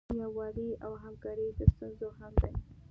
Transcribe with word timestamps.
یووالی 0.21 0.69
او 0.85 0.93
همکاري 1.03 1.47
د 1.57 1.59
ستونزو 1.73 2.07
حل 2.17 2.33
دی. 2.41 2.53